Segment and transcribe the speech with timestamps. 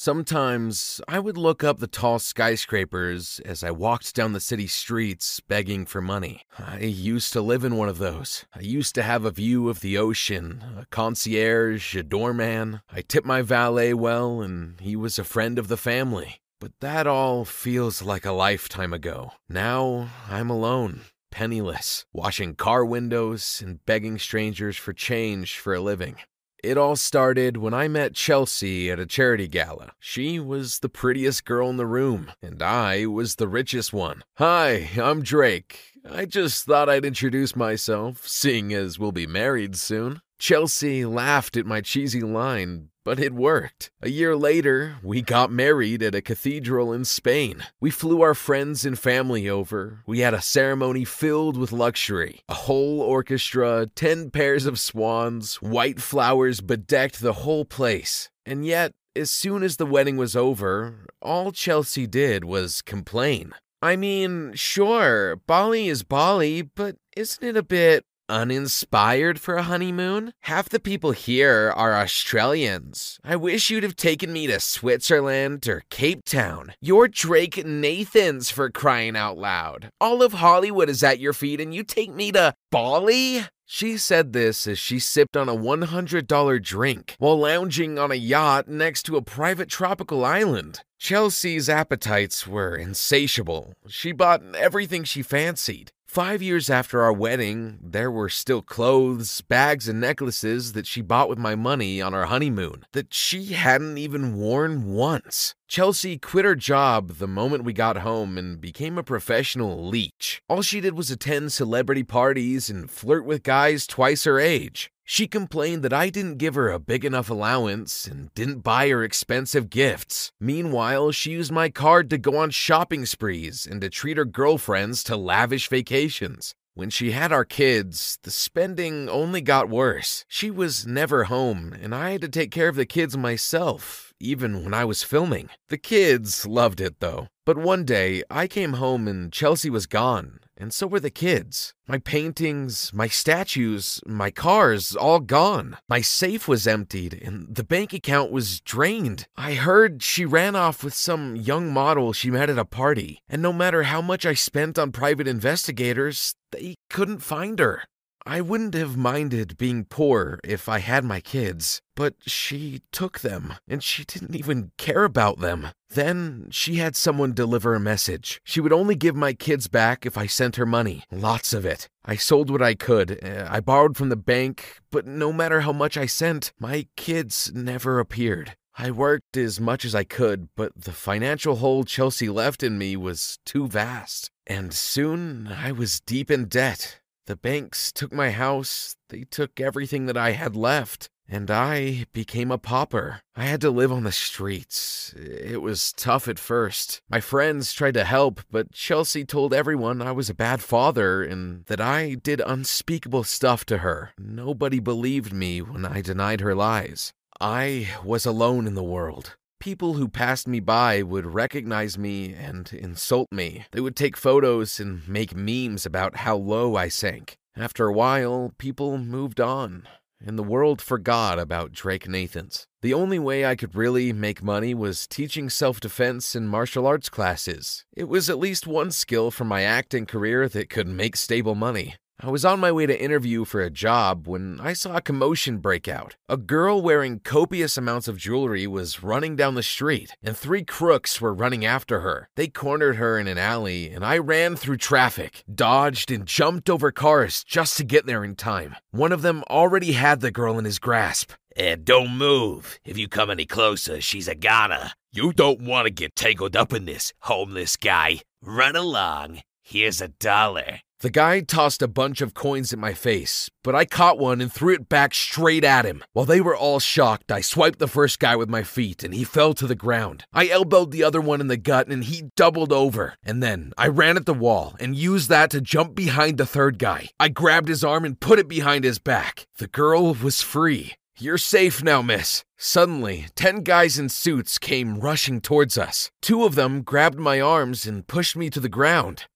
[0.00, 5.40] Sometimes I would look up the tall skyscrapers as I walked down the city streets
[5.40, 6.44] begging for money.
[6.56, 8.44] I used to live in one of those.
[8.54, 12.80] I used to have a view of the ocean, a concierge, a doorman.
[12.92, 16.42] I tipped my valet well, and he was a friend of the family.
[16.60, 19.32] But that all feels like a lifetime ago.
[19.48, 26.18] Now I'm alone, penniless, washing car windows and begging strangers for change for a living.
[26.64, 29.92] It all started when I met Chelsea at a charity gala.
[30.00, 34.24] She was the prettiest girl in the room, and I was the richest one.
[34.38, 35.92] Hi, I'm Drake.
[36.04, 40.20] I just thought I'd introduce myself, seeing as we'll be married soon.
[40.38, 43.90] Chelsea laughed at my cheesy line, but it worked.
[44.00, 47.64] A year later, we got married at a cathedral in Spain.
[47.80, 50.04] We flew our friends and family over.
[50.06, 52.42] We had a ceremony filled with luxury.
[52.48, 58.30] A whole orchestra, 10 pairs of swans, white flowers bedecked the whole place.
[58.46, 63.54] And yet, as soon as the wedding was over, all Chelsea did was complain.
[63.82, 70.32] I mean, sure, Bali is Bali, but isn't it a bit uninspired for a honeymoon?
[70.42, 73.18] Half the people here are Australians.
[73.24, 76.72] I wish you'd have taken me to Switzerland or Cape Town.
[76.80, 79.90] You're Drake Nathans for crying out loud.
[80.00, 83.44] All of Hollywood is at your feet, and you take me to Bali?
[83.70, 88.66] She said this as she sipped on a $100 drink while lounging on a yacht
[88.66, 90.80] next to a private tropical island.
[90.98, 93.74] Chelsea's appetites were insatiable.
[93.86, 95.92] She bought everything she fancied.
[96.08, 101.28] Five years after our wedding, there were still clothes, bags, and necklaces that she bought
[101.28, 105.54] with my money on our honeymoon that she hadn't even worn once.
[105.68, 110.42] Chelsea quit her job the moment we got home and became a professional leech.
[110.48, 114.90] All she did was attend celebrity parties and flirt with guys twice her age.
[115.04, 119.04] She complained that I didn't give her a big enough allowance and didn't buy her
[119.04, 120.32] expensive gifts.
[120.40, 125.04] Meanwhile, she used my card to go on shopping sprees and to treat her girlfriends
[125.04, 126.54] to lavish vacations.
[126.74, 130.24] When she had our kids, the spending only got worse.
[130.28, 134.64] She was never home, and I had to take care of the kids myself, even
[134.64, 135.48] when I was filming.
[135.68, 137.28] The kids loved it though.
[137.48, 141.72] But one day, I came home and Chelsea was gone, and so were the kids.
[141.86, 145.78] My paintings, my statues, my cars, all gone.
[145.88, 149.26] My safe was emptied, and the bank account was drained.
[149.34, 153.40] I heard she ran off with some young model she met at a party, and
[153.40, 157.84] no matter how much I spent on private investigators, they couldn't find her.
[158.28, 163.54] I wouldn't have minded being poor if I had my kids, but she took them,
[163.66, 165.68] and she didn't even care about them.
[165.88, 168.42] Then she had someone deliver a message.
[168.44, 171.88] She would only give my kids back if I sent her money, lots of it.
[172.04, 173.18] I sold what I could.
[173.24, 177.50] Uh, I borrowed from the bank, but no matter how much I sent, my kids
[177.54, 178.56] never appeared.
[178.76, 182.94] I worked as much as I could, but the financial hole Chelsea left in me
[182.94, 184.30] was too vast.
[184.46, 187.00] And soon I was deep in debt.
[187.28, 192.50] The banks took my house, they took everything that I had left, and I became
[192.50, 193.20] a pauper.
[193.36, 195.12] I had to live on the streets.
[195.14, 197.02] It was tough at first.
[197.10, 201.66] My friends tried to help, but Chelsea told everyone I was a bad father and
[201.66, 204.12] that I did unspeakable stuff to her.
[204.16, 207.12] Nobody believed me when I denied her lies.
[207.38, 209.36] I was alone in the world.
[209.60, 213.64] People who passed me by would recognize me and insult me.
[213.72, 217.36] They would take photos and make memes about how low I sank.
[217.56, 219.88] After a while, people moved on,
[220.24, 222.66] and the world forgot about Drake Nathans.
[222.82, 227.08] The only way I could really make money was teaching self defense and martial arts
[227.08, 227.84] classes.
[227.96, 231.96] It was at least one skill from my acting career that could make stable money.
[232.20, 235.58] I was on my way to interview for a job when I saw a commotion
[235.58, 236.16] break out.
[236.28, 241.20] A girl wearing copious amounts of jewelry was running down the street, and three crooks
[241.20, 242.28] were running after her.
[242.34, 246.90] They cornered her in an alley, and I ran through traffic, dodged, and jumped over
[246.90, 248.74] cars just to get there in time.
[248.90, 251.30] One of them already had the girl in his grasp.
[251.54, 252.80] And don't move.
[252.84, 254.90] If you come any closer, she's a goner.
[255.12, 258.22] You don't want to get tangled up in this, homeless guy.
[258.42, 259.42] Run along.
[259.70, 260.80] Here's a dollar.
[261.00, 264.50] The guy tossed a bunch of coins at my face, but I caught one and
[264.50, 266.02] threw it back straight at him.
[266.14, 269.24] While they were all shocked, I swiped the first guy with my feet and he
[269.24, 270.24] fell to the ground.
[270.32, 273.16] I elbowed the other one in the gut and he doubled over.
[273.22, 276.78] And then I ran at the wall and used that to jump behind the third
[276.78, 277.10] guy.
[277.20, 279.44] I grabbed his arm and put it behind his back.
[279.58, 280.94] The girl was free.
[281.18, 282.42] You're safe now, miss.
[282.56, 286.10] Suddenly, ten guys in suits came rushing towards us.
[286.22, 289.26] Two of them grabbed my arms and pushed me to the ground.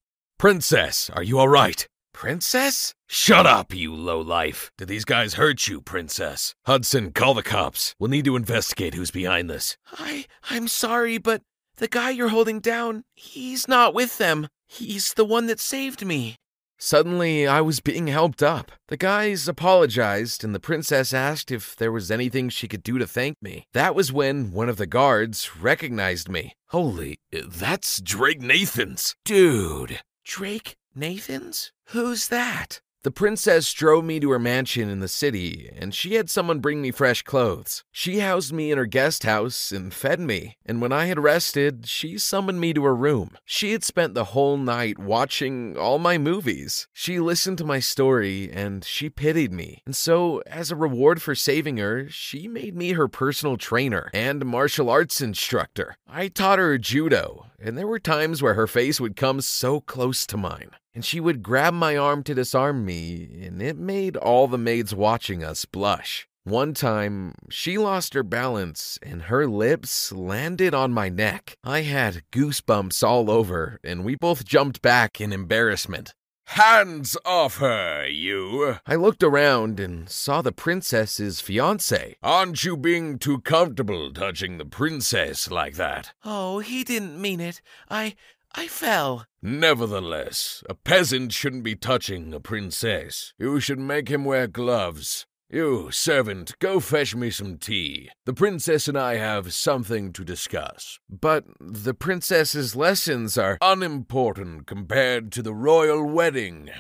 [0.43, 1.87] Princess, are you alright?
[2.13, 2.95] Princess?
[3.09, 4.73] Shut up, you lowlife.
[4.77, 6.53] Did these guys hurt you, Princess?
[6.67, 7.95] Hudson, call the cops.
[8.01, 9.77] We'll need to investigate who's behind this.
[9.93, 11.43] I I'm sorry, but
[11.77, 14.49] the guy you're holding down, he's not with them.
[14.67, 16.35] He's the one that saved me.
[16.77, 18.73] Suddenly, I was being helped up.
[18.89, 23.07] The guys apologized, and the princess asked if there was anything she could do to
[23.07, 23.67] thank me.
[23.75, 26.55] That was when one of the guards recognized me.
[26.71, 29.15] Holy, that's Drake Nathans.
[29.25, 31.73] Dude, Drake Nathans?
[31.87, 32.81] Who's that?
[33.05, 36.81] The princess drove me to her mansion in the city, and she had someone bring
[36.81, 37.83] me fresh clothes.
[37.91, 41.89] She housed me in her guest house and fed me, and when I had rested,
[41.89, 43.37] she summoned me to her room.
[43.45, 46.87] She had spent the whole night watching all my movies.
[46.93, 49.83] She listened to my story, and she pitied me.
[49.85, 54.47] And so, as a reward for saving her, she made me her personal trainer and
[54.47, 55.97] martial arts instructor.
[56.07, 60.27] I taught her judo, and there were times where her face would come so close
[60.27, 64.47] to mine and she would grab my arm to disarm me, and it made all
[64.47, 66.29] the maids watching us blush.
[66.45, 71.57] One time, she lost her balance and her lips landed on my neck.
[71.63, 76.15] I had goosebumps all over, and we both jumped back in embarrassment.
[76.53, 78.77] Hands off her, you!
[78.87, 82.17] I looked around and saw the princess's fiance.
[82.23, 86.13] Aren't you being too comfortable touching the princess like that?
[86.27, 87.63] Oh, he didn't mean it.
[87.89, 88.17] I.
[88.55, 89.25] I fell.
[89.41, 93.33] Nevertheless, a peasant shouldn't be touching a princess.
[93.39, 95.25] You should make him wear gloves.
[95.55, 98.09] You, servant, go fetch me some tea.
[98.25, 100.99] The princess and I have something to discuss.
[101.11, 106.71] But the princess's lessons are unimportant compared to the royal wedding.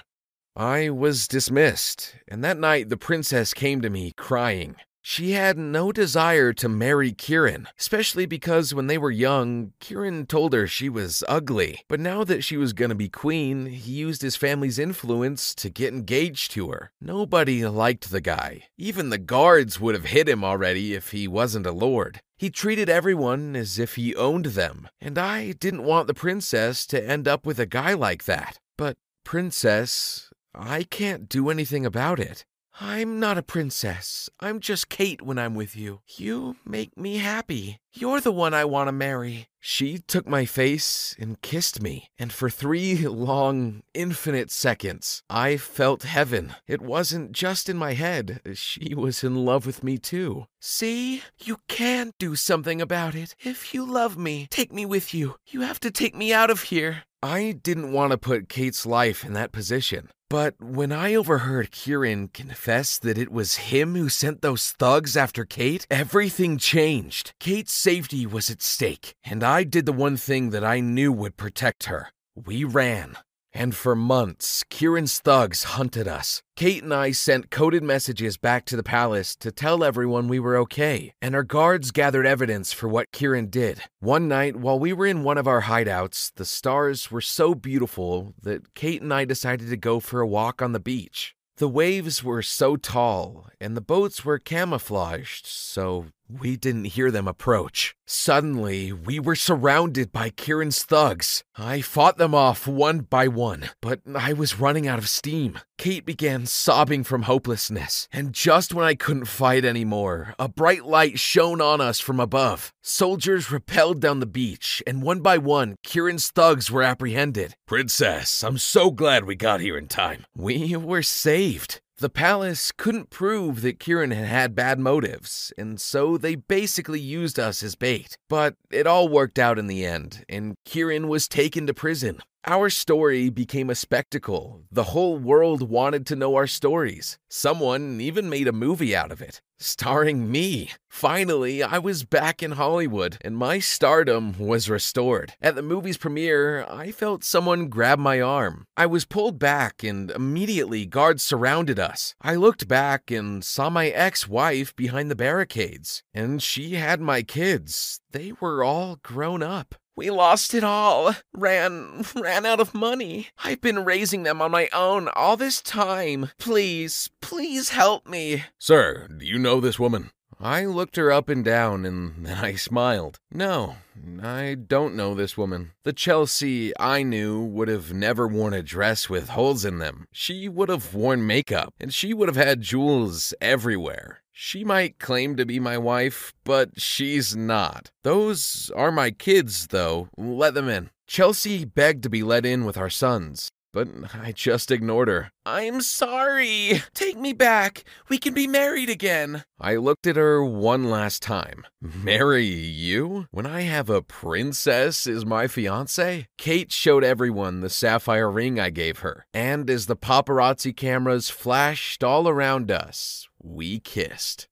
[0.57, 4.77] I was dismissed, and that night the princess came to me crying.
[5.05, 10.53] She had no desire to marry Kieran, especially because when they were young, Kieran told
[10.53, 11.81] her she was ugly.
[11.89, 15.93] But now that she was gonna be queen, he used his family's influence to get
[15.93, 16.93] engaged to her.
[17.01, 18.63] Nobody liked the guy.
[18.79, 22.21] Even the guards would have hit him already if he wasn't a lord.
[22.39, 27.05] He treated everyone as if he owned them, and I didn't want the princess to
[27.05, 28.61] end up with a guy like that.
[28.79, 32.45] But, princess, I can't do anything about it.
[32.81, 34.31] I'm not a princess.
[34.41, 36.01] I'm just Kate when I'm with you.
[36.17, 37.81] You make me happy.
[37.93, 39.49] You're the one I want to marry.
[39.61, 46.05] She took my face and kissed me, and for three long, infinite seconds, I felt
[46.05, 46.55] heaven.
[46.67, 50.47] It wasn't just in my head, she was in love with me too.
[50.59, 51.23] See?
[51.39, 53.35] You can do something about it.
[53.41, 55.37] If you love me, take me with you.
[55.47, 57.05] You have to take me out of here.
[57.23, 60.09] I didn't want to put Kate's life in that position.
[60.33, 65.45] But when I overheard Kieran confess that it was him who sent those thugs after
[65.45, 67.35] Kate, everything changed.
[67.39, 71.37] Kate's safety was at stake, and I did the one thing that I knew would
[71.37, 72.13] protect her.
[72.35, 73.19] We ran.
[73.55, 76.43] And for months, Kieran's thugs hunted us.
[76.57, 80.57] Kate and I sent coded messages back to the palace to tell everyone we were
[80.59, 83.83] okay, and our guards gathered evidence for what Kieran did.
[84.01, 88.35] One night, while we were in one of our hideouts, the stars were so beautiful
[88.43, 91.35] that Kate and I decided to go for a walk on the beach.
[91.59, 96.07] The waves were so tall, and the boats were camouflaged, so
[96.41, 97.95] we didn't hear them approach.
[98.07, 101.43] Suddenly, we were surrounded by Kieran's thugs.
[101.57, 105.59] I fought them off one by one, but I was running out of steam.
[105.79, 111.19] Kate began sobbing from hopelessness, and just when I couldn't fight anymore, a bright light
[111.19, 112.73] shone on us from above.
[112.83, 117.55] Soldiers rappelled down the beach, and one by one, Kieran's thugs were apprehended.
[117.67, 120.25] Princess, I'm so glad we got here in time.
[120.37, 121.81] We were saved.
[122.03, 127.39] The palace couldn't prove that Kieran had had bad motives, and so they basically used
[127.39, 128.19] us as bait.
[128.29, 132.19] But it all worked out in the end, and Kieran was taken to prison.
[132.45, 134.63] Our story became a spectacle.
[134.73, 137.17] The whole world wanted to know our stories.
[137.31, 140.71] Someone even made a movie out of it, starring me.
[140.91, 145.35] Finally, I was back in Hollywood, and my stardom was restored.
[145.41, 148.65] At the movie's premiere, I felt someone grab my arm.
[148.77, 152.17] I was pulled back, and immediately guards surrounded us.
[152.21, 157.23] I looked back and saw my ex wife behind the barricades, and she had my
[157.23, 158.01] kids.
[158.11, 159.77] They were all grown up.
[159.95, 161.15] We lost it all.
[161.35, 163.29] Ran ran out of money.
[163.45, 166.31] I've been raising them on my own all this time.
[166.39, 168.45] Please, please help me.
[168.59, 170.11] Sir, do you know this woman?
[170.41, 173.21] I looked her up and down and then I smiled.
[173.31, 173.77] No,
[174.21, 175.71] I don't know this woman.
[175.85, 180.07] The Chelsea I knew would have never worn a dress with holes in them.
[180.11, 184.22] She would have worn makeup and she would have had jewels everywhere.
[184.33, 187.91] She might claim to be my wife, but she's not.
[188.03, 190.09] Those are my kids, though.
[190.17, 190.91] Let them in.
[191.07, 195.33] Chelsea begged to be let in with our sons but I just ignored her.
[195.47, 196.83] I'm sorry.
[196.95, 197.85] Take me back.
[198.09, 199.45] We can be married again.
[199.59, 201.65] I looked at her one last time.
[201.81, 203.27] Marry you?
[203.31, 206.27] When I have a princess as my fiance?
[206.37, 212.05] Kate showed everyone the sapphire ring I gave her, and as the paparazzi cameras flashed
[212.05, 214.49] all around us, we kissed.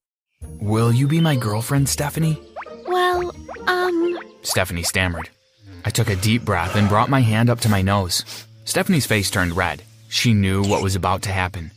[0.59, 2.41] Will you be my girlfriend, Stephanie?
[2.87, 3.33] Well,
[3.67, 4.19] um.
[4.41, 5.29] Stephanie stammered.
[5.85, 8.45] I took a deep breath and brought my hand up to my nose.
[8.65, 9.83] Stephanie's face turned red.
[10.09, 11.71] She knew what was about to happen.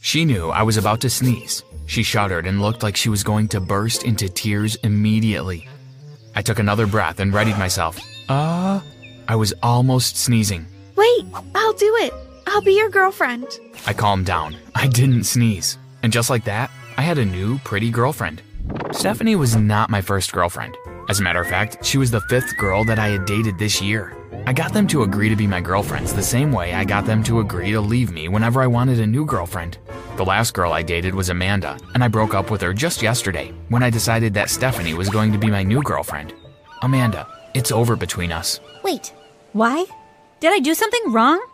[0.00, 1.62] She knew I was about to sneeze.
[1.86, 5.68] She shuddered and looked like she was going to burst into tears immediately.
[6.34, 7.98] I took another breath and readied myself.
[8.28, 8.80] Uh,
[9.28, 10.66] I was almost sneezing.
[10.96, 12.12] Wait, I'll do it.
[12.46, 13.46] I'll be your girlfriend.
[13.86, 14.56] I calmed down.
[14.74, 15.78] I didn't sneeze.
[16.02, 18.42] And just like that, I had a new, pretty girlfriend.
[18.92, 20.76] Stephanie was not my first girlfriend.
[21.08, 23.80] As a matter of fact, she was the fifth girl that I had dated this
[23.80, 24.16] year.
[24.46, 27.22] I got them to agree to be my girlfriends the same way I got them
[27.24, 29.78] to agree to leave me whenever I wanted a new girlfriend.
[30.16, 33.52] The last girl I dated was Amanda, and I broke up with her just yesterday
[33.68, 36.32] when I decided that Stephanie was going to be my new girlfriend.
[36.82, 38.60] Amanda, it's over between us.
[38.82, 39.12] Wait,
[39.52, 39.84] why?
[40.40, 41.44] Did I do something wrong?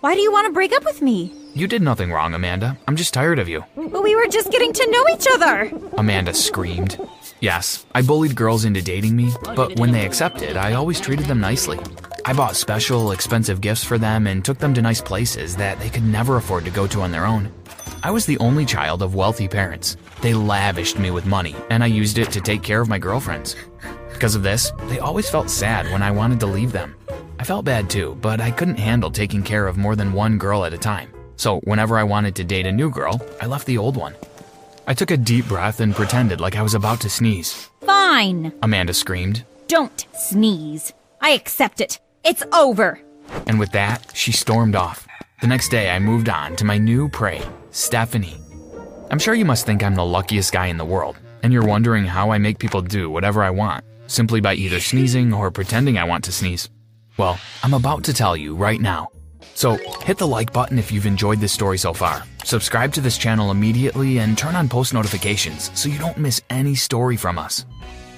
[0.00, 1.34] Why do you want to break up with me?
[1.52, 2.78] You did nothing wrong, Amanda.
[2.86, 3.64] I'm just tired of you.
[3.76, 5.72] But we were just getting to know each other.
[5.98, 6.98] Amanda screamed.
[7.40, 11.40] Yes, I bullied girls into dating me, but when they accepted, I always treated them
[11.40, 11.78] nicely.
[12.24, 15.88] I bought special, expensive gifts for them and took them to nice places that they
[15.88, 17.52] could never afford to go to on their own.
[18.02, 19.96] I was the only child of wealthy parents.
[20.22, 23.56] They lavished me with money, and I used it to take care of my girlfriends.
[24.12, 26.94] Because of this, they always felt sad when I wanted to leave them.
[27.38, 30.64] I felt bad too, but I couldn't handle taking care of more than one girl
[30.64, 31.10] at a time.
[31.40, 34.14] So whenever I wanted to date a new girl, I left the old one.
[34.86, 37.70] I took a deep breath and pretended like I was about to sneeze.
[37.80, 38.52] Fine.
[38.62, 39.46] Amanda screamed.
[39.66, 40.92] Don't sneeze.
[41.22, 41.98] I accept it.
[42.24, 43.00] It's over.
[43.46, 45.08] And with that, she stormed off.
[45.40, 48.36] The next day, I moved on to my new prey, Stephanie.
[49.10, 52.04] I'm sure you must think I'm the luckiest guy in the world, and you're wondering
[52.04, 56.04] how I make people do whatever I want, simply by either sneezing or pretending I
[56.04, 56.68] want to sneeze.
[57.16, 59.08] Well, I'm about to tell you right now.
[59.54, 62.24] So, hit the like button if you've enjoyed this story so far.
[62.44, 66.74] Subscribe to this channel immediately and turn on post notifications so you don't miss any
[66.74, 67.66] story from us.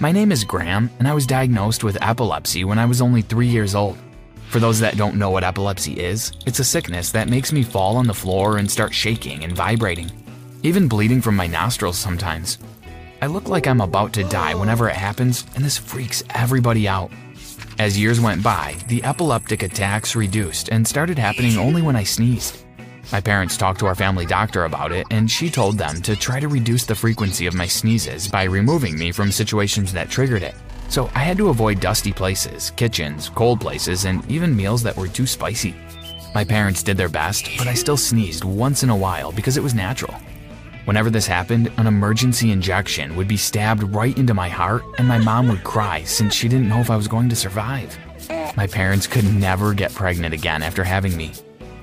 [0.00, 3.46] My name is Graham, and I was diagnosed with epilepsy when I was only three
[3.46, 3.96] years old.
[4.48, 7.96] For those that don't know what epilepsy is, it's a sickness that makes me fall
[7.96, 10.10] on the floor and start shaking and vibrating,
[10.62, 12.58] even bleeding from my nostrils sometimes.
[13.22, 17.10] I look like I'm about to die whenever it happens, and this freaks everybody out.
[17.78, 22.58] As years went by, the epileptic attacks reduced and started happening only when I sneezed.
[23.10, 26.38] My parents talked to our family doctor about it, and she told them to try
[26.38, 30.54] to reduce the frequency of my sneezes by removing me from situations that triggered it.
[30.88, 35.08] So I had to avoid dusty places, kitchens, cold places, and even meals that were
[35.08, 35.74] too spicy.
[36.34, 39.62] My parents did their best, but I still sneezed once in a while because it
[39.62, 40.14] was natural.
[40.84, 45.18] Whenever this happened, an emergency injection would be stabbed right into my heart, and my
[45.18, 47.96] mom would cry since she didn't know if I was going to survive.
[48.56, 51.32] My parents could never get pregnant again after having me,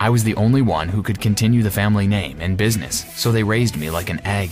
[0.01, 3.44] I was the only one who could continue the family name and business, so they
[3.44, 4.50] raised me like an egg.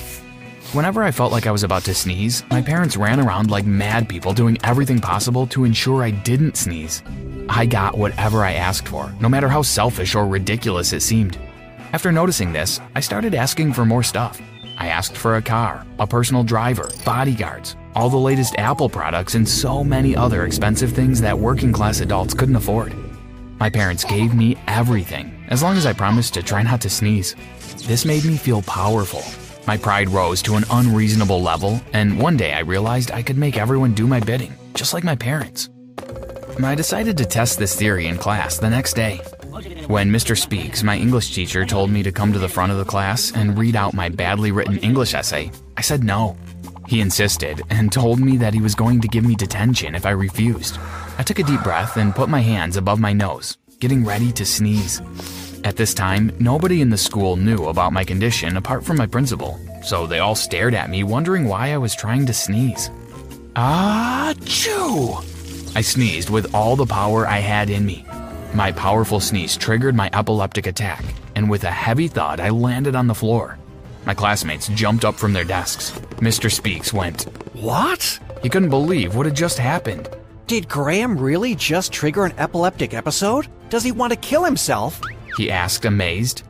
[0.74, 4.10] Whenever I felt like I was about to sneeze, my parents ran around like mad
[4.10, 7.02] people doing everything possible to ensure I didn't sneeze.
[7.48, 11.40] I got whatever I asked for, no matter how selfish or ridiculous it seemed.
[11.94, 14.42] After noticing this, I started asking for more stuff.
[14.78, 19.48] I asked for a car, a personal driver, bodyguards, all the latest Apple products, and
[19.48, 22.94] so many other expensive things that working class adults couldn't afford.
[23.58, 27.36] My parents gave me everything, as long as I promised to try not to sneeze.
[27.88, 29.24] This made me feel powerful.
[29.66, 33.58] My pride rose to an unreasonable level, and one day I realized I could make
[33.58, 35.70] everyone do my bidding, just like my parents.
[36.62, 39.22] I decided to test this theory in class the next day.
[39.88, 40.38] When Mr.
[40.38, 43.58] Speaks, my English teacher, told me to come to the front of the class and
[43.58, 46.38] read out my badly written English essay, I said no.
[46.88, 50.12] He insisted and told me that he was going to give me detention if I
[50.12, 50.78] refused.
[51.18, 54.46] I took a deep breath and put my hands above my nose, getting ready to
[54.46, 55.02] sneeze.
[55.64, 59.60] At this time, nobody in the school knew about my condition apart from my principal,
[59.82, 62.92] so they all stared at me, wondering why I was trying to sneeze.
[63.56, 65.16] Ah, chew!
[65.76, 68.06] I sneezed with all the power I had in me.
[68.58, 73.06] My powerful sneeze triggered my epileptic attack, and with a heavy thud, I landed on
[73.06, 73.60] the floor.
[74.04, 75.92] My classmates jumped up from their desks.
[76.22, 76.52] Mr.
[76.52, 78.20] Speaks went, What?
[78.42, 80.10] He couldn't believe what had just happened.
[80.48, 83.48] Did Graham really just trigger an epileptic episode?
[83.70, 85.00] Does he want to kill himself?
[85.38, 86.42] He asked, amazed.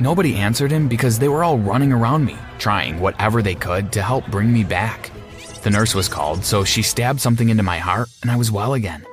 [0.00, 4.02] Nobody answered him because they were all running around me, trying whatever they could to
[4.02, 5.12] help bring me back.
[5.62, 8.74] The nurse was called, so she stabbed something into my heart, and I was well
[8.74, 9.06] again.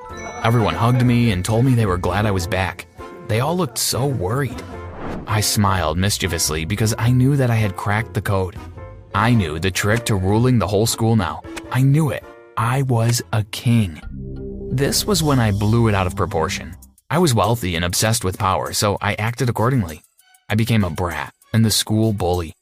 [0.43, 2.87] Everyone hugged me and told me they were glad I was back.
[3.27, 4.59] They all looked so worried.
[5.27, 8.55] I smiled mischievously because I knew that I had cracked the code.
[9.13, 11.43] I knew the trick to ruling the whole school now.
[11.71, 12.23] I knew it.
[12.57, 14.01] I was a king.
[14.71, 16.75] This was when I blew it out of proportion.
[17.11, 20.01] I was wealthy and obsessed with power, so I acted accordingly.
[20.49, 22.55] I became a brat and the school bully.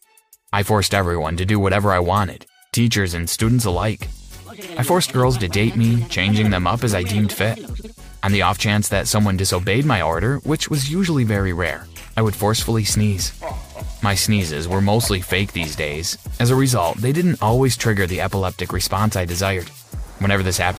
[0.52, 4.10] I forced everyone to do whatever I wanted, teachers and students alike.
[4.78, 7.60] I forced girls to date me, changing them up as I deemed fit.
[8.24, 11.88] On the off chance that someone disobeyed my order, which was usually very rare,
[12.18, 13.34] I would forcefully sneeze.
[14.02, 16.18] My sneezes were mostly fake these days.
[16.40, 19.70] As a result, they didn't always trigger the epileptic response I desired.
[20.20, 20.79] Whenever this happened,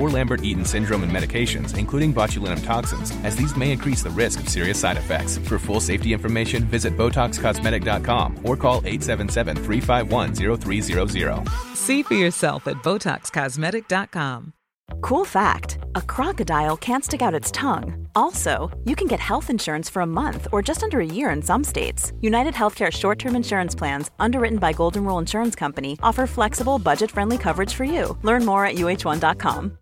[0.00, 4.40] or Lambert Eaton syndrome and medications, including botulinum toxins, as these may increase the risk
[4.40, 5.38] of serious side effects.
[5.38, 11.48] For full safety information, visit BotoxCosmetic.com or call 877 351 0300.
[11.74, 14.54] See for yourself at BotoxCosmetic.com.
[15.00, 18.08] Cool fact a crocodile can't stick out its tongue.
[18.14, 21.42] Also, you can get health insurance for a month or just under a year in
[21.42, 22.12] some states.
[22.20, 27.10] United Healthcare short term insurance plans, underwritten by Golden Rule Insurance Company, offer flexible, budget
[27.10, 28.16] friendly coverage for you.
[28.22, 29.79] Learn more at uh1.com.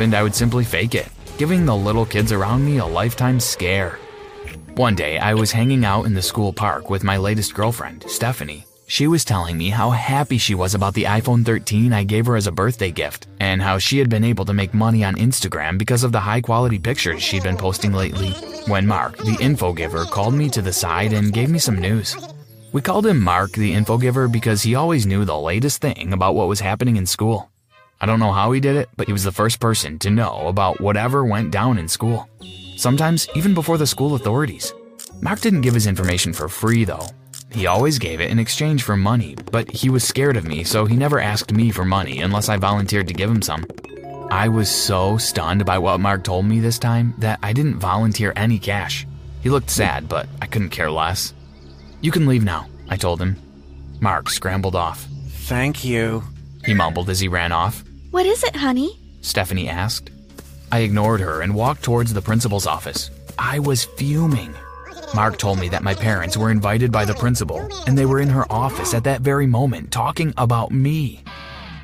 [0.00, 3.98] I would simply fake it, giving the little kids around me a lifetime scare.
[4.74, 8.64] One day, I was hanging out in the school park with my latest girlfriend, Stephanie.
[8.86, 12.36] She was telling me how happy she was about the iPhone 13 I gave her
[12.36, 15.76] as a birthday gift, and how she had been able to make money on Instagram
[15.76, 18.30] because of the high quality pictures she'd been posting lately.
[18.68, 22.16] When Mark, the info giver, called me to the side and gave me some news.
[22.72, 26.34] We called him Mark, the info giver, because he always knew the latest thing about
[26.34, 27.50] what was happening in school.
[28.00, 30.48] I don't know how he did it, but he was the first person to know
[30.48, 32.28] about whatever went down in school.
[32.76, 34.72] Sometimes even before the school authorities.
[35.20, 37.06] Mark didn't give his information for free, though.
[37.52, 40.86] He always gave it in exchange for money, but he was scared of me, so
[40.86, 43.66] he never asked me for money unless I volunteered to give him some.
[44.30, 48.32] I was so stunned by what Mark told me this time that I didn't volunteer
[48.36, 49.06] any cash.
[49.42, 51.34] He looked sad, but I couldn't care less.
[52.00, 53.36] You can leave now, I told him.
[54.00, 55.06] Mark scrambled off.
[55.28, 56.22] Thank you.
[56.64, 57.84] He mumbled as he ran off.
[58.10, 58.98] What is it, honey?
[59.20, 60.10] Stephanie asked.
[60.72, 63.10] I ignored her and walked towards the principal's office.
[63.38, 64.52] I was fuming.
[65.14, 68.28] Mark told me that my parents were invited by the principal, and they were in
[68.28, 71.22] her office at that very moment talking about me.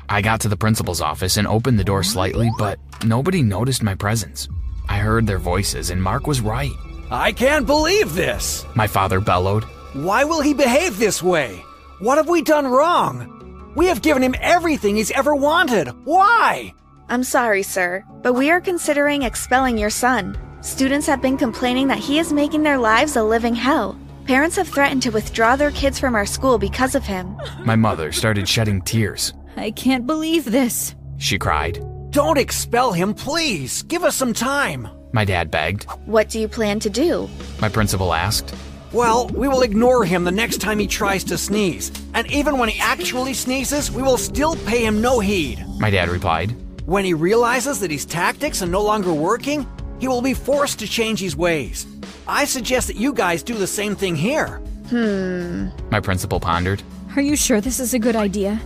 [0.09, 3.95] I got to the principal's office and opened the door slightly, but nobody noticed my
[3.95, 4.49] presence.
[4.89, 6.71] I heard their voices, and Mark was right.
[7.09, 8.65] I can't believe this!
[8.75, 9.63] My father bellowed.
[9.93, 11.63] Why will he behave this way?
[11.99, 13.36] What have we done wrong?
[13.77, 15.89] We have given him everything he's ever wanted.
[16.03, 16.73] Why?
[17.09, 20.35] I'm sorry, sir, but we are considering expelling your son.
[20.61, 23.95] Students have been complaining that he is making their lives a living hell.
[24.25, 27.37] Parents have threatened to withdraw their kids from our school because of him.
[27.65, 29.35] My mother started shedding tears.
[29.57, 30.95] I can't believe this.
[31.19, 31.79] She cried.
[32.09, 33.83] Don't expel him, please.
[33.83, 34.87] Give us some time.
[35.13, 35.83] My dad begged.
[36.07, 37.29] What do you plan to do?
[37.61, 38.55] My principal asked.
[38.97, 41.91] Well, we will ignore him the next time he tries to sneeze.
[42.15, 45.63] And even when he actually sneezes, we will still pay him no heed.
[45.77, 46.55] My dad replied.
[46.87, 49.67] When he realizes that his tactics are no longer working,
[49.99, 51.85] he will be forced to change his ways.
[52.27, 54.57] I suggest that you guys do the same thing here.
[54.89, 55.67] Hmm.
[55.91, 56.81] My principal pondered.
[57.15, 58.59] Are you sure this is a good idea?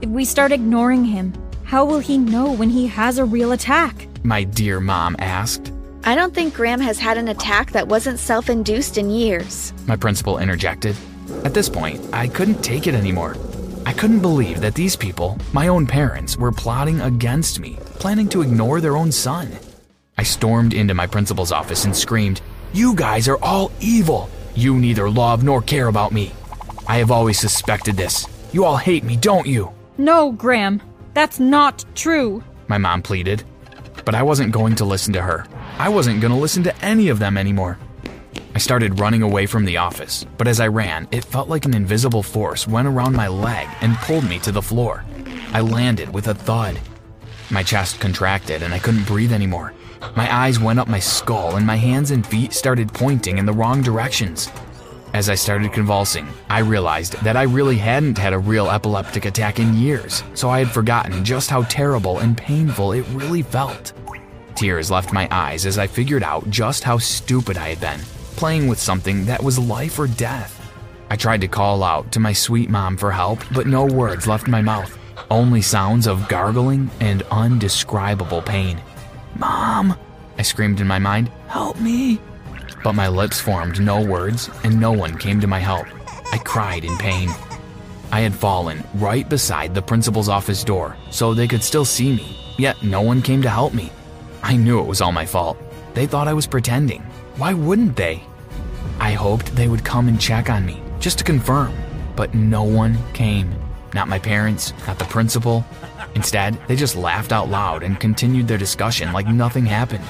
[0.00, 4.08] If we start ignoring him, how will he know when he has a real attack?
[4.24, 5.73] My dear mom asked.
[6.06, 9.72] I don't think Graham has had an attack that wasn't self induced in years.
[9.86, 10.94] My principal interjected.
[11.44, 13.36] At this point, I couldn't take it anymore.
[13.86, 18.42] I couldn't believe that these people, my own parents, were plotting against me, planning to
[18.42, 19.50] ignore their own son.
[20.18, 22.42] I stormed into my principal's office and screamed,
[22.74, 24.28] You guys are all evil!
[24.54, 26.32] You neither love nor care about me.
[26.86, 28.26] I have always suspected this.
[28.52, 29.72] You all hate me, don't you?
[29.96, 30.82] No, Graham.
[31.14, 32.44] That's not true.
[32.68, 33.42] My mom pleaded.
[34.04, 35.46] But I wasn't going to listen to her.
[35.76, 37.78] I wasn't going to listen to any of them anymore.
[38.54, 41.74] I started running away from the office, but as I ran, it felt like an
[41.74, 45.04] invisible force went around my leg and pulled me to the floor.
[45.52, 46.78] I landed with a thud.
[47.50, 49.74] My chest contracted and I couldn't breathe anymore.
[50.14, 53.52] My eyes went up my skull and my hands and feet started pointing in the
[53.52, 54.52] wrong directions.
[55.12, 59.58] As I started convulsing, I realized that I really hadn't had a real epileptic attack
[59.58, 63.92] in years, so I had forgotten just how terrible and painful it really felt.
[64.54, 68.00] Tears left my eyes as I figured out just how stupid I had been,
[68.36, 70.60] playing with something that was life or death.
[71.10, 74.46] I tried to call out to my sweet mom for help, but no words left
[74.46, 74.96] my mouth,
[75.30, 78.80] only sounds of gargling and undescribable pain.
[79.36, 79.96] Mom,
[80.38, 82.20] I screamed in my mind, help me.
[82.84, 85.86] But my lips formed no words, and no one came to my help.
[86.32, 87.30] I cried in pain.
[88.12, 92.36] I had fallen right beside the principal's office door, so they could still see me,
[92.56, 93.90] yet no one came to help me.
[94.44, 95.56] I knew it was all my fault.
[95.94, 97.00] They thought I was pretending.
[97.38, 98.22] Why wouldn't they?
[99.00, 101.74] I hoped they would come and check on me, just to confirm,
[102.14, 103.50] but no one came.
[103.94, 105.64] Not my parents, not the principal.
[106.14, 110.04] Instead, they just laughed out loud and continued their discussion like nothing happened.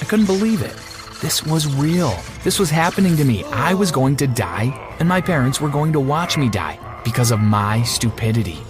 [0.00, 0.76] I couldn't believe it.
[1.20, 2.16] This was real.
[2.44, 3.42] This was happening to me.
[3.46, 7.32] I was going to die, and my parents were going to watch me die because
[7.32, 8.60] of my stupidity.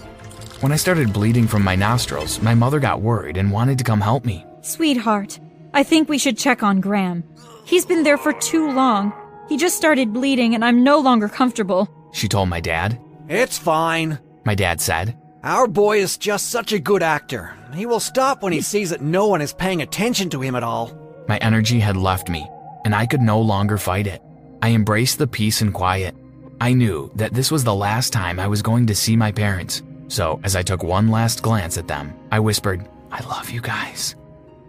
[0.60, 4.00] When I started bleeding from my nostrils, my mother got worried and wanted to come
[4.00, 4.46] help me.
[4.64, 5.38] Sweetheart,
[5.74, 7.22] I think we should check on Graham.
[7.66, 9.12] He's been there for too long.
[9.46, 11.86] He just started bleeding, and I'm no longer comfortable.
[12.14, 12.98] She told my dad.
[13.28, 15.18] It's fine, my dad said.
[15.42, 17.54] Our boy is just such a good actor.
[17.74, 20.62] He will stop when he sees that no one is paying attention to him at
[20.62, 20.96] all.
[21.28, 22.48] My energy had left me,
[22.86, 24.22] and I could no longer fight it.
[24.62, 26.16] I embraced the peace and quiet.
[26.62, 29.82] I knew that this was the last time I was going to see my parents.
[30.08, 34.16] So, as I took one last glance at them, I whispered, I love you guys.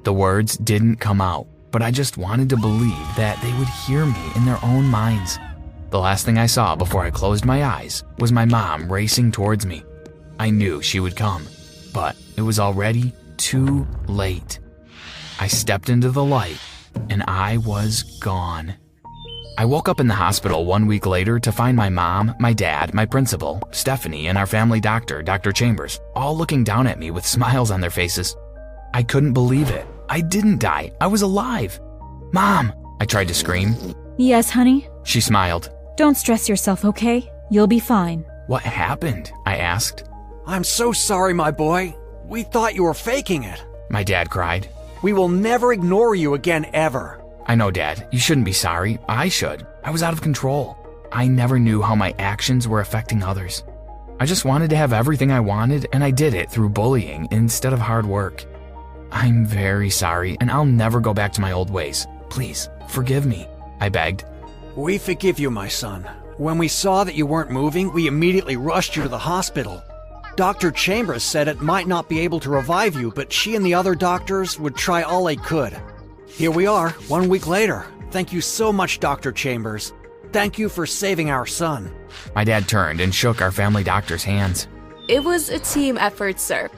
[0.06, 4.06] The words didn't come out, but I just wanted to believe that they would hear
[4.06, 5.40] me in their own minds.
[5.90, 9.66] The last thing I saw before I closed my eyes was my mom racing towards
[9.66, 9.84] me.
[10.40, 11.48] I knew she would come,
[11.92, 14.60] but it was already too late.
[15.40, 16.60] I stepped into the light
[17.10, 18.76] and I was gone.
[19.58, 22.94] I woke up in the hospital one week later to find my mom, my dad,
[22.94, 25.52] my principal, Stephanie, and our family doctor, Dr.
[25.52, 28.38] Chambers, all looking down at me with smiles on their faces.
[28.94, 29.88] I couldn't believe it.
[30.10, 30.92] I didn't die.
[31.02, 31.80] I was alive.
[32.32, 33.76] Mom, I tried to scream.
[34.18, 34.88] Yes, honey?
[35.04, 35.70] She smiled.
[35.98, 37.32] Don't stress yourself, okay?
[37.50, 38.26] You'll be fine.
[38.48, 39.32] What happened?
[39.46, 40.04] I asked.
[40.46, 41.96] I'm so sorry, my boy.
[42.26, 43.64] We thought you were faking it.
[43.90, 44.70] My dad cried.
[45.02, 47.24] We will never ignore you again, ever.
[47.46, 48.08] I know, Dad.
[48.12, 48.98] You shouldn't be sorry.
[49.08, 49.68] I should.
[49.84, 50.78] I was out of control.
[51.12, 53.64] I never knew how my actions were affecting others.
[54.20, 57.74] I just wanted to have everything I wanted, and I did it through bullying instead
[57.74, 58.46] of hard work.
[59.16, 62.06] I'm very sorry, and I'll never go back to my old ways.
[62.30, 63.48] Please, forgive me,
[63.80, 64.26] I begged.
[64.76, 66.04] We forgive you, my son.
[66.36, 69.82] When we saw that you weren't moving, we immediately rushed you to the hospital.
[70.36, 70.70] Dr.
[70.70, 73.96] Chambers said it might not be able to revive you, but she and the other
[73.96, 75.82] doctors would try all they could.
[76.28, 77.86] Here we are, one week later.
[78.12, 79.32] Thank you so much, Dr.
[79.32, 79.94] Chambers.
[80.34, 81.90] Thank you for saving our son.
[82.36, 84.68] My dad turned and shook our family doctor's hands.
[85.08, 86.70] It was a team effort, sir.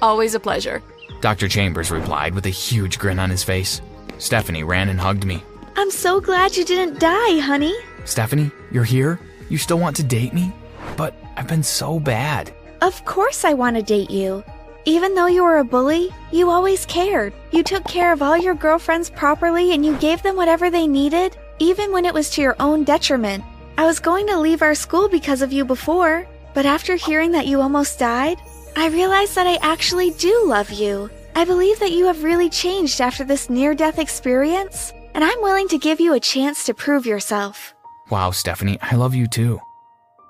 [0.00, 0.84] Always a pleasure.
[1.20, 1.48] Dr.
[1.48, 3.82] Chambers replied with a huge grin on his face.
[4.18, 5.42] Stephanie ran and hugged me.
[5.76, 7.74] I'm so glad you didn't die, honey.
[8.04, 9.20] Stephanie, you're here?
[9.48, 10.52] You still want to date me?
[10.96, 12.52] But I've been so bad.
[12.80, 14.42] Of course I want to date you.
[14.86, 17.34] Even though you were a bully, you always cared.
[17.50, 21.36] You took care of all your girlfriends properly and you gave them whatever they needed,
[21.58, 23.44] even when it was to your own detriment.
[23.76, 27.46] I was going to leave our school because of you before, but after hearing that
[27.46, 28.38] you almost died,
[28.76, 31.10] I realize that I actually do love you.
[31.34, 35.68] I believe that you have really changed after this near death experience, and I'm willing
[35.68, 37.74] to give you a chance to prove yourself.
[38.10, 39.60] Wow, Stephanie, I love you too.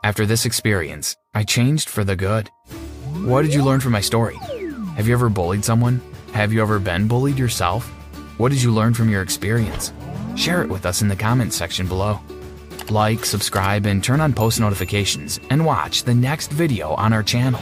[0.05, 2.51] After this experience, I changed for the good.
[3.25, 4.37] What did you learn from my story?
[4.97, 6.01] Have you ever bullied someone?
[6.33, 7.89] Have you ever been bullied yourself?
[8.39, 9.93] What did you learn from your experience?
[10.37, 12.21] Share it with us in the comments section below.
[12.89, 17.61] Like, subscribe, and turn on post notifications, and watch the next video on our channel.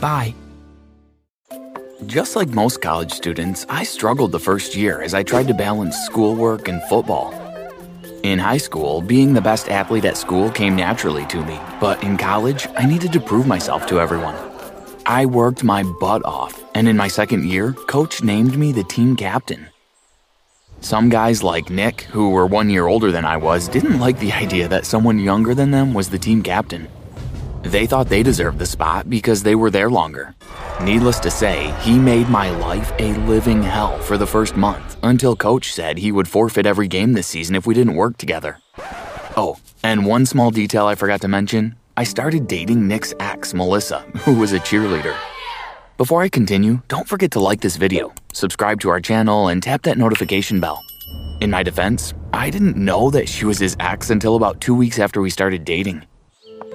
[0.00, 0.34] Bye.
[2.06, 5.96] Just like most college students, I struggled the first year as I tried to balance
[5.96, 7.34] schoolwork and football.
[8.22, 12.16] In high school, being the best athlete at school came naturally to me, but in
[12.16, 14.34] college, I needed to prove myself to everyone.
[15.06, 19.16] I worked my butt off, and in my second year, coach named me the team
[19.16, 19.66] captain.
[20.80, 24.32] Some guys like Nick, who were one year older than I was, didn't like the
[24.32, 26.88] idea that someone younger than them was the team captain.
[27.62, 30.34] They thought they deserved the spot because they were there longer.
[30.82, 35.36] Needless to say, he made my life a living hell for the first month until
[35.36, 38.58] coach said he would forfeit every game this season if we didn't work together.
[39.36, 43.98] Oh, and one small detail I forgot to mention I started dating Nick's ex, Melissa,
[44.24, 45.14] who was a cheerleader.
[45.98, 49.82] Before I continue, don't forget to like this video, subscribe to our channel, and tap
[49.82, 50.82] that notification bell.
[51.42, 54.98] In my defense, I didn't know that she was his ex until about two weeks
[54.98, 56.06] after we started dating.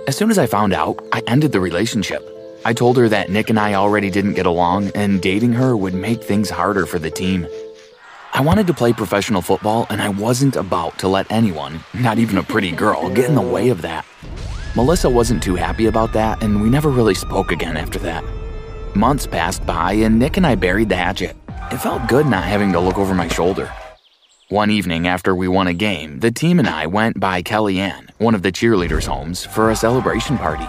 [0.07, 2.21] As soon as I found out, I ended the relationship.
[2.63, 5.95] I told her that Nick and I already didn't get along, and dating her would
[5.95, 7.47] make things harder for the team.
[8.31, 12.37] I wanted to play professional football, and I wasn't about to let anyone, not even
[12.37, 14.05] a pretty girl, get in the way of that.
[14.75, 18.23] Melissa wasn't too happy about that, and we never really spoke again after that.
[18.95, 21.35] Months passed by, and Nick and I buried the hatchet.
[21.71, 23.71] It felt good not having to look over my shoulder.
[24.49, 28.35] One evening after we won a game, the team and I went by Kellyanne, one
[28.35, 30.65] of the cheerleaders' homes, for a celebration party.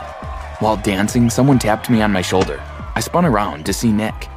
[0.60, 2.58] While dancing, someone tapped me on my shoulder.
[2.94, 4.28] I spun around to see Nick.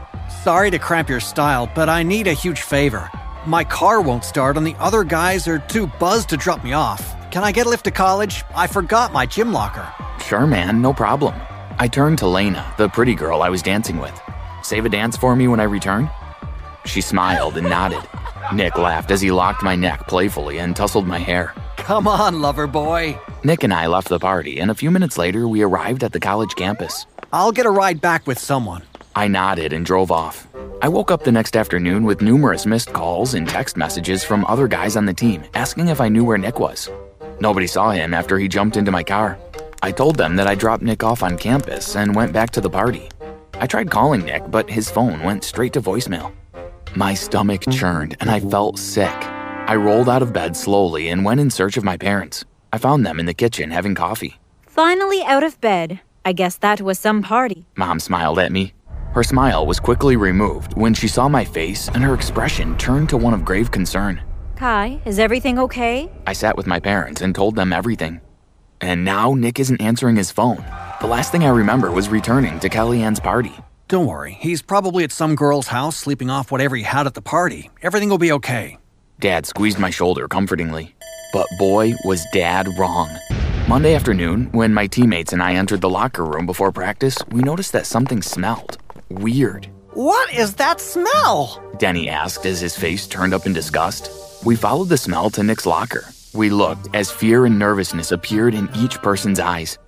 [0.43, 3.09] Sorry to cramp your style, but I need a huge favor.
[3.45, 7.15] My car won't start, and the other guys are too buzzed to drop me off.
[7.31, 8.43] Can I get a lift to college?
[8.53, 9.87] I forgot my gym locker.
[10.21, 11.33] Sure, man, no problem.
[11.77, 14.19] I turned to Lena, the pretty girl I was dancing with.
[14.63, 16.09] Save a dance for me when I return?
[16.89, 18.01] She smiled and nodded.
[18.51, 21.53] Nick laughed as he locked my neck playfully and tousled my hair.
[21.77, 23.19] Come on, lover boy.
[23.43, 26.19] Nick and I left the party, and a few minutes later, we arrived at the
[26.19, 27.05] college campus.
[27.31, 28.81] I'll get a ride back with someone.
[29.15, 30.47] I nodded and drove off.
[30.81, 34.67] I woke up the next afternoon with numerous missed calls and text messages from other
[34.67, 36.89] guys on the team asking if I knew where Nick was.
[37.39, 39.37] Nobody saw him after he jumped into my car.
[39.83, 42.69] I told them that I dropped Nick off on campus and went back to the
[42.69, 43.09] party.
[43.53, 46.33] I tried calling Nick, but his phone went straight to voicemail.
[46.95, 49.13] My stomach churned and I felt sick.
[49.13, 52.45] I rolled out of bed slowly and went in search of my parents.
[52.73, 54.39] I found them in the kitchen having coffee.
[54.67, 55.99] Finally out of bed.
[56.25, 57.65] I guess that was some party.
[57.75, 58.73] Mom smiled at me.
[59.13, 63.17] Her smile was quickly removed when she saw my face and her expression turned to
[63.17, 64.21] one of grave concern.
[64.55, 66.11] Kai, is everything okay?
[66.25, 68.19] I sat with my parents and told them everything.
[68.81, 70.63] And now Nick isn't answering his phone.
[71.01, 73.53] The last thing I remember was returning to Kellyanne's party.
[73.89, 77.23] Don't worry, he's probably at some girl's house sleeping off whatever he had at the
[77.23, 77.71] party.
[77.81, 78.77] Everything will be okay.
[79.19, 80.95] Dad squeezed my shoulder comfortingly.
[81.33, 83.09] But boy, was Dad wrong.
[83.67, 87.71] Monday afternoon, when my teammates and I entered the locker room before practice, we noticed
[87.71, 88.77] that something smelled.
[89.09, 89.67] Weird.
[89.95, 91.59] What is that smell?
[91.79, 94.11] Denny asked as his face turned up in disgust.
[94.45, 96.05] We followed the smell to Nick's locker.
[96.35, 99.79] We looked as fear and nervousness appeared in each person's eyes.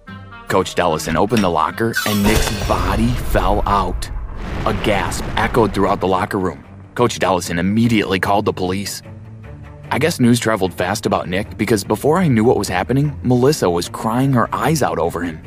[0.52, 4.10] Coach Dellison opened the locker and Nick's body fell out.
[4.66, 6.66] A gasp echoed throughout the locker room.
[6.94, 9.02] Coach Dellison immediately called the police.
[9.92, 13.70] I guess news traveled fast about Nick because before I knew what was happening, Melissa
[13.70, 15.42] was crying her eyes out over him.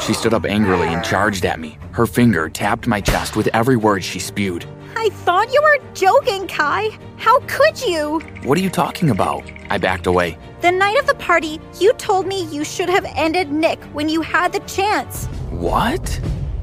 [0.00, 1.76] She stood up angrily and charged at me.
[1.92, 4.64] Her finger tapped my chest with every word she spewed.
[5.00, 6.90] I thought you were joking, Kai.
[7.18, 8.18] How could you?
[8.42, 9.48] What are you talking about?
[9.70, 10.36] I backed away.
[10.60, 14.22] The night of the party, you told me you should have ended Nick when you
[14.22, 15.26] had the chance.
[15.50, 16.20] What?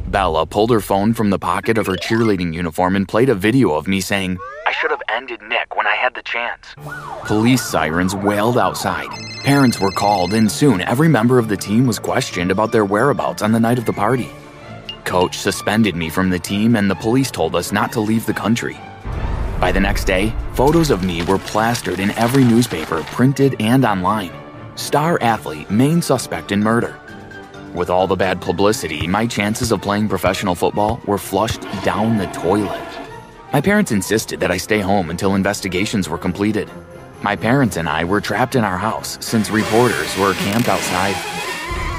[0.08, 3.72] Bella pulled her phone from the pocket of her cheerleading uniform and played a video
[3.72, 6.76] of me saying, I should have ended Nick when I had the chance.
[7.24, 9.08] Police sirens wailed outside.
[9.46, 13.42] Parents were called, and soon every member of the team was questioned about their whereabouts
[13.42, 14.30] on the night of the party.
[15.06, 18.34] Coach suspended me from the team, and the police told us not to leave the
[18.34, 18.78] country.
[19.62, 24.32] By the next day, photos of me were plastered in every newspaper, printed and online.
[24.76, 27.00] Star athlete, main suspect in murder.
[27.74, 32.28] With all the bad publicity, my chances of playing professional football were flushed down the
[32.28, 32.82] toilet.
[33.54, 36.70] My parents insisted that I stay home until investigations were completed.
[37.22, 41.16] My parents and I were trapped in our house since reporters were camped outside.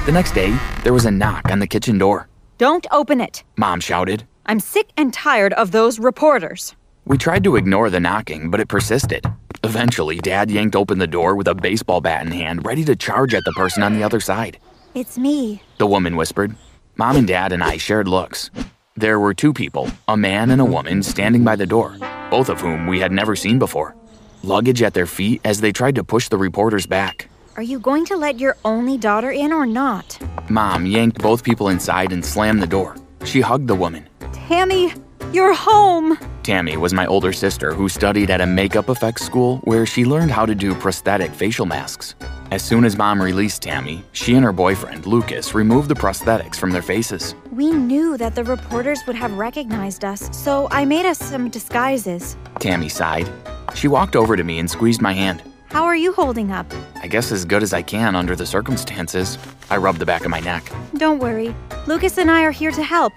[0.05, 2.27] The next day, there was a knock on the kitchen door.
[2.57, 3.43] Don't open it.
[3.55, 4.27] Mom shouted.
[4.47, 6.75] I'm sick and tired of those reporters.
[7.05, 9.25] We tried to ignore the knocking, but it persisted.
[9.63, 13.35] Eventually, Dad yanked open the door with a baseball bat in hand, ready to charge
[13.35, 14.57] at the person on the other side.
[14.95, 16.55] It's me, the woman whispered.
[16.95, 18.49] Mom and Dad and I shared looks.
[18.95, 21.95] There were two people, a man and a woman, standing by the door,
[22.31, 23.95] both of whom we had never seen before.
[24.41, 27.29] Luggage at their feet as they tried to push the reporters back.
[27.57, 30.19] Are you going to let your only daughter in or not?
[30.47, 32.95] Mom yanked both people inside and slammed the door.
[33.25, 34.07] She hugged the woman.
[34.31, 34.93] Tammy,
[35.33, 36.19] you're home.
[36.43, 40.29] Tammy was my older sister who studied at a makeup effects school where she learned
[40.29, 42.13] how to do prosthetic facial masks.
[42.51, 46.69] As soon as mom released Tammy, she and her boyfriend, Lucas, removed the prosthetics from
[46.69, 47.33] their faces.
[47.51, 52.37] We knew that the reporters would have recognized us, so I made us some disguises.
[52.59, 53.27] Tammy sighed.
[53.73, 55.41] She walked over to me and squeezed my hand.
[55.69, 56.65] How are you holding up?
[57.01, 59.37] I guess as good as I can under the circumstances.
[59.69, 60.71] I rubbed the back of my neck.
[60.95, 61.53] Don't worry.
[61.87, 63.13] Lucas and I are here to help.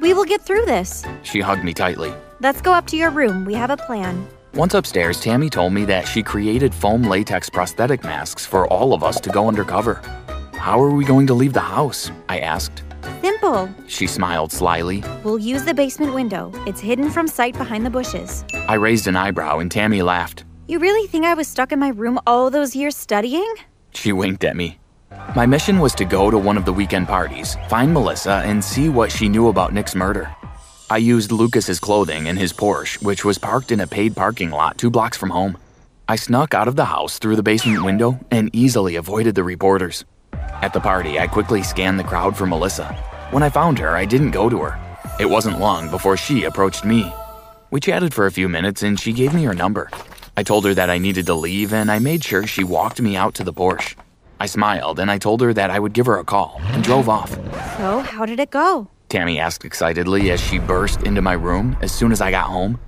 [0.00, 1.04] We will get through this.
[1.22, 2.12] She hugged me tightly.
[2.40, 3.44] Let's go up to your room.
[3.44, 4.26] We have a plan.
[4.54, 9.04] Once upstairs, Tammy told me that she created foam latex prosthetic masks for all of
[9.04, 10.00] us to go undercover.
[10.54, 12.10] How are we going to leave the house?
[12.28, 12.82] I asked.
[13.20, 13.68] Simple.
[13.86, 15.04] She smiled slyly.
[15.22, 16.50] We'll use the basement window.
[16.66, 18.44] It's hidden from sight behind the bushes.
[18.68, 20.44] I raised an eyebrow and Tammy laughed.
[20.70, 23.54] You really think I was stuck in my room all those years studying?
[23.92, 24.78] She winked at me.
[25.34, 28.88] My mission was to go to one of the weekend parties, find Melissa, and see
[28.88, 30.32] what she knew about Nick's murder.
[30.88, 34.78] I used Lucas's clothing and his Porsche, which was parked in a paid parking lot
[34.78, 35.58] two blocks from home.
[36.08, 40.04] I snuck out of the house through the basement window and easily avoided the reporters.
[40.62, 42.94] At the party, I quickly scanned the crowd for Melissa.
[43.32, 44.78] When I found her, I didn't go to her.
[45.18, 47.12] It wasn't long before she approached me.
[47.72, 49.90] We chatted for a few minutes and she gave me her number.
[50.36, 53.16] I told her that I needed to leave and I made sure she walked me
[53.16, 53.94] out to the Porsche.
[54.38, 57.08] I smiled and I told her that I would give her a call and drove
[57.08, 57.30] off.
[57.76, 58.88] So, how did it go?
[59.08, 62.78] Tammy asked excitedly as she burst into my room as soon as I got home.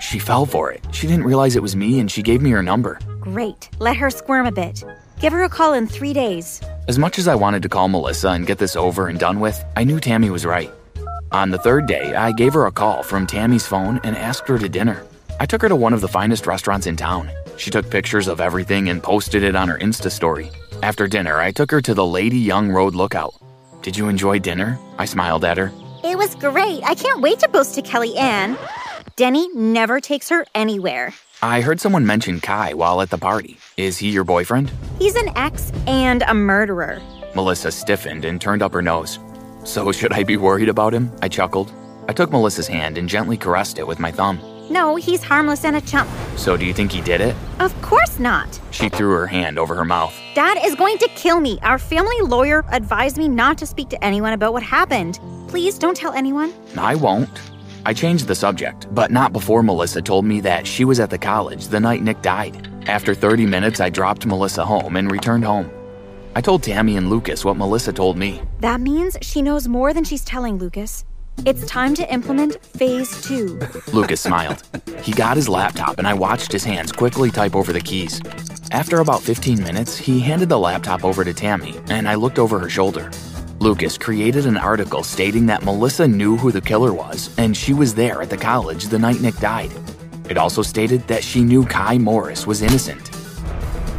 [0.00, 0.84] She fell for it.
[0.92, 2.98] She didn't realize it was me and she gave me her number.
[3.20, 3.68] Great.
[3.80, 4.84] Let her squirm a bit.
[5.20, 6.60] Give her a call in three days.
[6.88, 9.62] As much as I wanted to call Melissa and get this over and done with,
[9.76, 10.70] I knew Tammy was right.
[11.32, 14.58] On the third day, I gave her a call from Tammy's phone and asked her
[14.58, 15.04] to dinner.
[15.40, 17.30] I took her to one of the finest restaurants in town.
[17.56, 20.50] She took pictures of everything and posted it on her Insta story.
[20.82, 23.34] After dinner, I took her to the Lady Young Road Lookout.
[23.82, 24.78] Did you enjoy dinner?
[24.98, 25.72] I smiled at her.
[26.02, 26.82] It was great.
[26.84, 28.56] I can't wait to post to Kelly Ann.
[29.16, 31.12] Denny never takes her anywhere.
[31.42, 33.58] I heard someone mention Kai while at the party.
[33.76, 34.70] Is he your boyfriend?
[34.98, 37.00] He's an ex and a murderer.
[37.34, 39.18] Melissa stiffened and turned up her nose.
[39.64, 41.10] So, should I be worried about him?
[41.22, 41.72] I chuckled.
[42.08, 44.38] I took Melissa's hand and gently caressed it with my thumb.
[44.74, 46.10] No, he's harmless and a chump.
[46.36, 47.36] So, do you think he did it?
[47.60, 48.58] Of course not.
[48.72, 50.12] She threw her hand over her mouth.
[50.34, 51.60] Dad is going to kill me.
[51.62, 55.20] Our family lawyer advised me not to speak to anyone about what happened.
[55.46, 56.52] Please don't tell anyone.
[56.76, 57.40] I won't.
[57.86, 61.18] I changed the subject, but not before Melissa told me that she was at the
[61.18, 62.68] college the night Nick died.
[62.88, 65.70] After 30 minutes, I dropped Melissa home and returned home.
[66.34, 68.42] I told Tammy and Lucas what Melissa told me.
[68.58, 71.04] That means she knows more than she's telling Lucas.
[71.46, 73.60] It's time to implement phase two.
[73.92, 74.62] Lucas smiled.
[75.02, 78.22] He got his laptop and I watched his hands quickly type over the keys.
[78.70, 82.58] After about 15 minutes, he handed the laptop over to Tammy and I looked over
[82.58, 83.10] her shoulder.
[83.58, 87.94] Lucas created an article stating that Melissa knew who the killer was and she was
[87.94, 89.72] there at the college the night Nick died.
[90.30, 93.10] It also stated that she knew Kai Morris was innocent.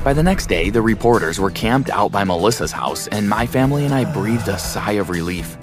[0.04, 3.86] By the next day, the reporters were camped out by Melissa's house, and my family
[3.86, 5.58] and I breathed a sigh of relief.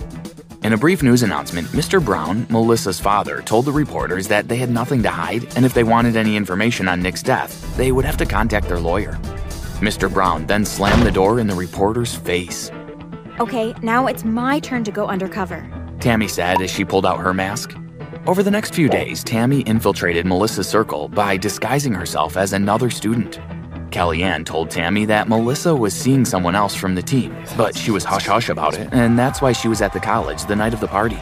[0.63, 2.03] In a brief news announcement, Mr.
[2.03, 5.83] Brown, Melissa's father, told the reporters that they had nothing to hide, and if they
[5.83, 9.15] wanted any information on Nick's death, they would have to contact their lawyer.
[9.81, 10.13] Mr.
[10.13, 12.71] Brown then slammed the door in the reporter's face.
[13.41, 15.69] Okay, now it's my turn to go undercover.
[15.99, 17.75] Tammy said as she pulled out her mask.
[18.29, 23.41] Over the next few days, Tammy infiltrated Melissa's circle by disguising herself as another student.
[23.93, 28.05] Kellyanne told Tammy that Melissa was seeing someone else from the team, but she was
[28.05, 30.81] hush hush about it, and that's why she was at the college the night of
[30.81, 31.19] the party.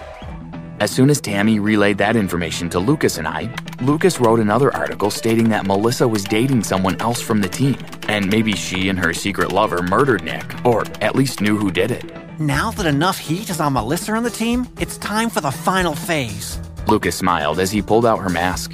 [0.80, 5.10] As soon as Tammy relayed that information to Lucas and I, Lucas wrote another article
[5.10, 7.76] stating that Melissa was dating someone else from the team,
[8.08, 11.90] and maybe she and her secret lover murdered Nick, or at least knew who did
[11.90, 12.04] it.
[12.38, 15.94] Now that enough heat is on Melissa and the team, it's time for the final
[15.94, 16.58] phase.
[16.86, 18.72] Lucas smiled as he pulled out her mask.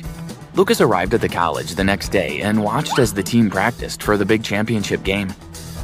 [0.57, 4.17] Lucas arrived at the college the next day and watched as the team practiced for
[4.17, 5.31] the big championship game.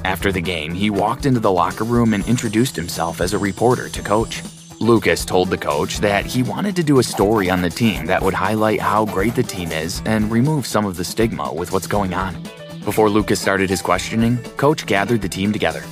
[0.02, 3.90] After the game, he walked into the locker room and introduced himself as a reporter
[3.90, 4.42] to coach.
[4.80, 8.22] Lucas told the coach that he wanted to do a story on the team that
[8.22, 11.86] would highlight how great the team is and remove some of the stigma with what's
[11.86, 12.42] going on.
[12.82, 15.84] Before Lucas started his questioning, coach gathered the team together.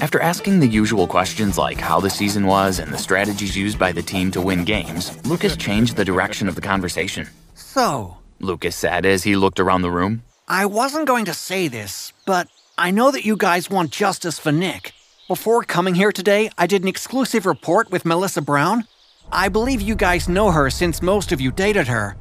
[0.00, 3.92] After asking the usual questions like how the season was and the strategies used by
[3.92, 7.28] the team to win games, Lucas changed the direction of the conversation.
[7.76, 10.22] So, Lucas said as he looked around the room.
[10.48, 12.48] I wasn't going to say this, but
[12.78, 14.92] I know that you guys want justice for Nick.
[15.28, 18.84] Before coming here today, I did an exclusive report with Melissa Brown.
[19.30, 22.16] I believe you guys know her since most of you dated her.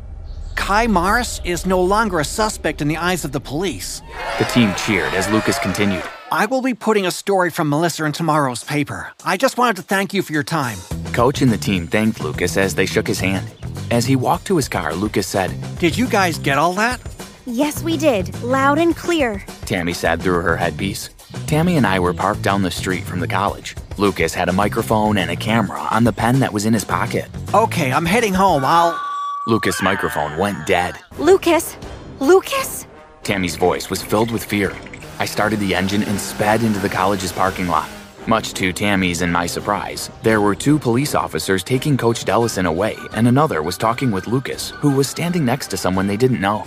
[0.55, 4.01] Kai Morris is no longer a suspect in the eyes of the police.
[4.39, 6.03] The team cheered as Lucas continued.
[6.35, 9.13] I will be putting a story from Melissa in tomorrow's paper.
[9.23, 10.77] I just wanted to thank you for your time.
[11.13, 13.49] Coach and the team thanked Lucas as they shook his hand.
[13.89, 16.99] As he walked to his car, Lucas said, Did you guys get all that?
[17.45, 18.35] Yes, we did.
[18.43, 19.45] Loud and clear.
[19.61, 21.09] Tammy said through her headpiece.
[21.47, 23.73] Tammy and I were parked down the street from the college.
[23.97, 27.27] Lucas had a microphone and a camera on the pen that was in his pocket.
[27.53, 28.65] Okay, I'm heading home.
[28.65, 28.99] I'll.
[29.47, 30.99] Lucas' microphone went dead.
[31.17, 31.77] Lucas?
[32.19, 32.87] Lucas?
[33.23, 34.75] Tammy's voice was filled with fear.
[35.19, 37.89] I started the engine and sped into the college's parking lot.
[38.27, 42.97] Much to Tammy's and my surprise, there were two police officers taking Coach Dellison away,
[43.13, 46.65] and another was talking with Lucas, who was standing next to someone they didn't know.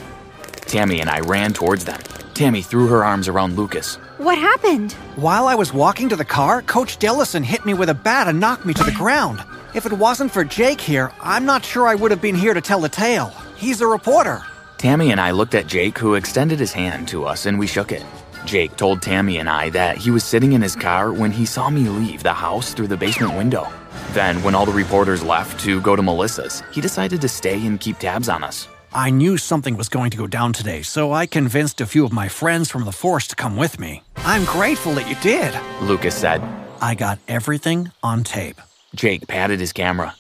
[0.67, 2.01] Tammy and I ran towards them.
[2.35, 3.97] Tammy threw her arms around Lucas.
[4.19, 4.93] What happened?
[5.17, 8.39] While I was walking to the car, Coach Dellison hit me with a bat and
[8.39, 9.43] knocked me to the ground.
[9.75, 12.61] If it wasn't for Jake here, I'm not sure I would have been here to
[12.61, 13.33] tell the tale.
[13.57, 14.43] He's a reporter.
[14.77, 17.91] Tammy and I looked at Jake, who extended his hand to us, and we shook
[17.91, 18.05] it.
[18.45, 21.71] Jake told Tammy and I that he was sitting in his car when he saw
[21.71, 23.67] me leave the house through the basement window.
[24.13, 27.79] Then, when all the reporters left to go to Melissa's, he decided to stay and
[27.79, 28.69] keep tabs on us.
[28.93, 32.13] I knew something was going to go down today, so I convinced a few of
[32.13, 34.03] my friends from the force to come with me.
[34.19, 35.55] I'm grateful that you did.
[35.83, 36.43] Lucas said.
[36.81, 38.61] I got everything on tape.
[38.95, 40.15] Jake patted his camera.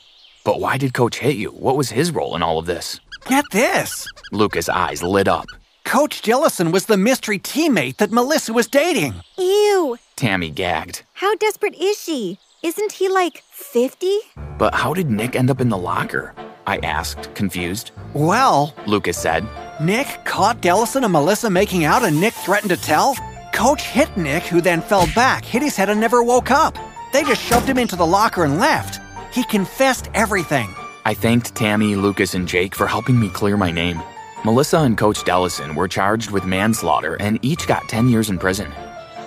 [0.45, 1.51] But why did Coach hit you?
[1.51, 3.01] What was his role in all of this?
[3.27, 4.07] Get this!
[4.33, 5.47] Lucas' eyes lit up.
[5.89, 9.15] Coach Dellison was the mystery teammate that Melissa was dating.
[9.39, 9.97] Ew.
[10.17, 11.03] Tammy gagged.
[11.15, 12.39] How desperate is she?
[12.63, 14.19] Isn't he like 50?
[14.59, 16.35] But how did Nick end up in the locker?
[16.67, 17.93] I asked, confused.
[18.13, 19.47] Well, Lucas said,
[19.81, 23.17] Nick caught Dellison and Melissa making out, and Nick threatened to tell.
[23.55, 26.77] Coach hit Nick, who then fell back, hit his head, and never woke up.
[27.15, 29.01] They just shoved him into the locker and left.
[29.35, 30.69] He confessed everything.
[31.07, 34.03] I thanked Tammy, Lucas, and Jake for helping me clear my name.
[34.45, 38.73] Melissa and Coach Dellison were charged with manslaughter and each got 10 years in prison.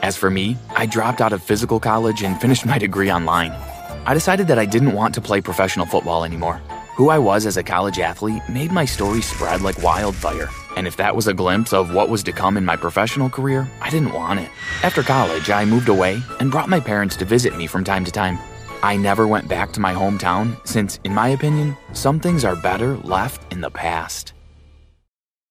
[0.01, 3.51] As for me, I dropped out of physical college and finished my degree online.
[4.05, 6.61] I decided that I didn't want to play professional football anymore.
[6.95, 10.49] Who I was as a college athlete made my story spread like wildfire.
[10.77, 13.69] And if that was a glimpse of what was to come in my professional career,
[13.81, 14.49] I didn't want it.
[14.81, 18.11] After college, I moved away and brought my parents to visit me from time to
[18.11, 18.39] time.
[18.81, 22.95] I never went back to my hometown since, in my opinion, some things are better
[22.97, 24.33] left in the past.